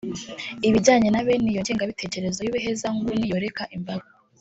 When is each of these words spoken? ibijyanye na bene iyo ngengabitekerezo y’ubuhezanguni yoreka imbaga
ibijyanye 0.67 1.09
na 1.11 1.21
bene 1.25 1.47
iyo 1.51 1.61
ngengabitekerezo 1.63 2.39
y’ubuhezanguni 2.41 3.31
yoreka 3.31 3.63
imbaga 3.77 4.07